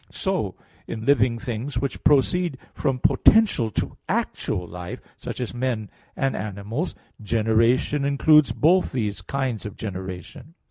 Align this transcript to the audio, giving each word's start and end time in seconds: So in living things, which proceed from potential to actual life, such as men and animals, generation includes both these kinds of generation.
So 0.09 0.55
in 0.87 1.05
living 1.05 1.37
things, 1.37 1.77
which 1.77 2.03
proceed 2.03 2.57
from 2.73 2.97
potential 2.97 3.69
to 3.73 3.97
actual 4.09 4.65
life, 4.67 4.99
such 5.15 5.39
as 5.39 5.53
men 5.53 5.91
and 6.15 6.35
animals, 6.35 6.95
generation 7.21 8.03
includes 8.03 8.51
both 8.51 8.93
these 8.93 9.21
kinds 9.21 9.63
of 9.63 9.77
generation. 9.77 10.55